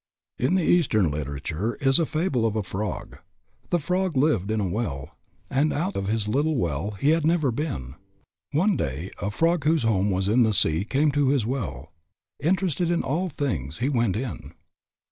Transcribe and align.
In 0.39 0.55
the 0.55 0.63
Eastern 0.63 1.11
literature 1.11 1.75
is 1.75 1.99
a 1.99 2.07
fable 2.07 2.43
of 2.43 2.55
a 2.55 2.63
frog. 2.63 3.19
The 3.69 3.77
frog 3.77 4.17
lived 4.17 4.49
in 4.49 4.59
a 4.59 4.67
well, 4.67 5.15
and 5.47 5.71
out 5.71 5.95
of 5.95 6.07
his 6.07 6.27
little 6.27 6.55
well 6.55 6.89
he 6.99 7.11
had 7.11 7.23
never 7.23 7.51
been. 7.51 7.93
One 8.51 8.75
day 8.75 9.11
a 9.21 9.29
frog 9.29 9.63
whose 9.63 9.83
home 9.83 10.09
was 10.09 10.27
in 10.27 10.41
the 10.41 10.55
sea 10.55 10.85
came 10.85 11.11
to 11.11 11.27
his 11.29 11.45
well. 11.45 11.91
Interested 12.39 12.89
in 12.89 13.03
all 13.03 13.29
things, 13.29 13.77
he 13.77 13.89
went 13.89 14.15
in. 14.15 14.55